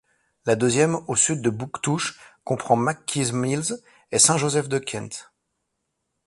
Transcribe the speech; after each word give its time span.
La 0.47 0.55
deuxième, 0.55 0.95
au 1.07 1.15
Sud 1.15 1.43
de 1.43 1.51
Bouctouche, 1.51 2.19
comprend 2.43 2.75
McKees 2.75 3.33
Mills 3.33 3.79
et 4.11 4.17
Saint-Joseph-de-Kent. 4.17 5.29